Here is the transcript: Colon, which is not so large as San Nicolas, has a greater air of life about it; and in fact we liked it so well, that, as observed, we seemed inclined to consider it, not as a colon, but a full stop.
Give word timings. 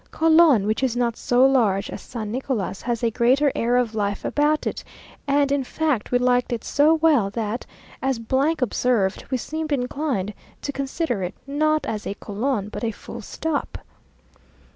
Colon, 0.09 0.65
which 0.65 0.81
is 0.81 0.97
not 0.97 1.15
so 1.15 1.45
large 1.45 1.87
as 1.91 2.01
San 2.01 2.31
Nicolas, 2.31 2.81
has 2.81 3.03
a 3.03 3.11
greater 3.11 3.51
air 3.53 3.77
of 3.77 3.93
life 3.93 4.25
about 4.25 4.65
it; 4.65 4.83
and 5.27 5.51
in 5.51 5.63
fact 5.63 6.09
we 6.11 6.17
liked 6.17 6.51
it 6.51 6.63
so 6.63 6.95
well, 6.95 7.29
that, 7.29 7.67
as 8.01 8.19
observed, 8.63 9.25
we 9.29 9.37
seemed 9.37 9.71
inclined 9.71 10.33
to 10.63 10.71
consider 10.71 11.21
it, 11.21 11.35
not 11.45 11.85
as 11.85 12.07
a 12.07 12.15
colon, 12.15 12.67
but 12.69 12.83
a 12.83 12.89
full 12.89 13.21
stop. 13.21 13.77